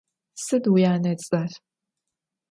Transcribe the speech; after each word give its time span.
Sıd 0.45 0.63
vuyane 0.71 1.11
ıts'er? 1.15 1.51